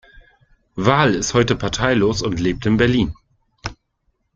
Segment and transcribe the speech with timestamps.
[0.73, 3.13] Wahl ist heute parteilos und lebt in Berlin.